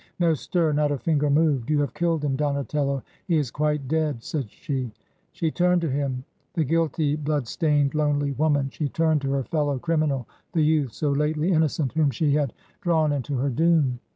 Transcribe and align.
No 0.19 0.33
stir; 0.33 0.73
not 0.73 0.91
a 0.91 0.97
finger 0.97 1.29
moved 1.29 1.69
I 1.69 1.73
'You 1.73 1.81
have 1.81 1.93
killed 1.93 2.25
him, 2.25 2.35
Donatello! 2.35 3.03
He 3.27 3.37
is 3.37 3.51
quite 3.51 3.87
dead!' 3.87 4.23
said 4.23 4.49
she.... 4.49 4.91
She 5.31 5.51
turned 5.51 5.79
to 5.81 5.91
him— 5.91 6.23
the 6.55 6.63
guilty, 6.63 7.15
blood 7.15 7.47
stained, 7.47 7.93
lonely 7.93 8.31
woman— 8.31 8.69
she 8.71 8.89
turned 8.89 9.21
to 9.21 9.31
her 9.33 9.43
feUow 9.43 9.79
criminal, 9.79 10.27
the 10.53 10.63
youth, 10.63 10.93
so 10.93 11.11
lately 11.11 11.51
innocent, 11.51 11.91
whom 11.93 12.09
she 12.09 12.33
had 12.33 12.51
drawn 12.81 13.11
into 13.11 13.35
her 13.37 13.51
doom. 13.51 13.99